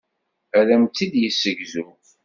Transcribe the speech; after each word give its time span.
Ad 0.57 0.67
am-tt-id-yessegzu. 0.75 1.87